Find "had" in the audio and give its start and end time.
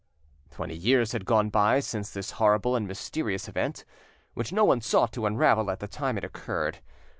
1.11-1.27